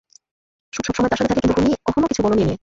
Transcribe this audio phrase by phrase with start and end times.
[0.73, 2.57] শুটু সবসময় তার সাথে থাকে, কিন্তু তুমি কখনও কিছু বলোনি এই নিয়ে!